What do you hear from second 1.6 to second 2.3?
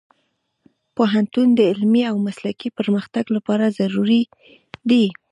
علمي او